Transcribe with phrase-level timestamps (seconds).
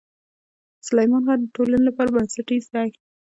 [0.87, 2.89] سلیمان غر د ټولنې لپاره بنسټیز دی.